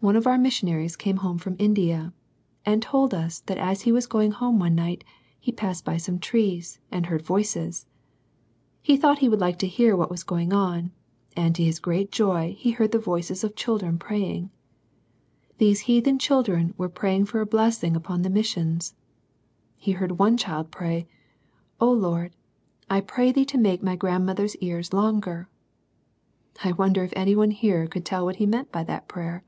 [0.00, 2.12] One of our missionaries came home from India,
[2.64, 5.02] and told us that as he was going home one night,
[5.40, 7.84] he passed by some trees, and heard voices.
[8.80, 10.92] He thought he would like to hear what was going on,
[11.36, 14.50] and to his great joy he heard the voices of children praying.
[15.56, 18.94] These heathen children were praying for a blessing upon the missions.
[19.76, 21.06] He heard ona ciiVi ^\»:?^%^"^^ Xrs^V I04 SERMONS
[21.80, 22.30] FOR CHILDREN.
[22.88, 25.48] I pray Thee to make my grandmother's ears longer."
[26.62, 29.42] I wonder if any one here could tell what he meant by that prayer?